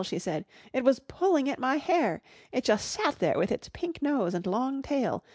she 0.03 0.17
said. 0.17 0.45
"It 0.73 0.83
was 0.83 0.97
pulling 0.97 1.47
at 1.47 1.59
my 1.59 1.75
hair. 1.75 2.23
It 2.51 2.63
just 2.63 2.89
sat 2.89 3.19
there 3.19 3.37
with 3.37 3.51
its 3.51 3.69
pink 3.71 4.01
nose 4.01 4.33
and 4.33 4.47
long 4.47 4.81
tail. 4.81 5.23